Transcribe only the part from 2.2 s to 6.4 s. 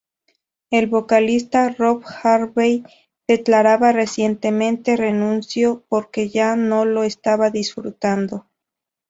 Harvey declaraba recientemente "renuncio porque